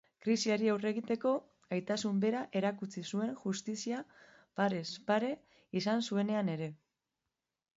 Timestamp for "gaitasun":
1.73-2.21